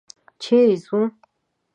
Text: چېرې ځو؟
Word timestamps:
چېرې 0.41 0.75
ځو؟ 0.85 0.99